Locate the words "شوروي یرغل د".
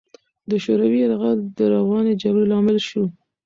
0.63-1.59